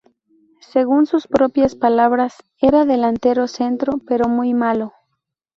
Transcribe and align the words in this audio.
Según 0.71 1.05
sus 1.05 1.27
propias 1.27 1.75
palabras 1.75 2.33
"era 2.59 2.85
delantero 2.85 3.47
centro, 3.47 3.99
pero 4.07 4.27
muy 4.27 4.51
malo". 4.55 4.93